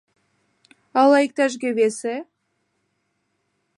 [1.01, 2.15] Ала иктаж-кӧ весе?